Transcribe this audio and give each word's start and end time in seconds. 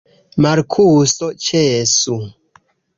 Markuso, 0.45 1.31
ĉesu! 1.49 2.21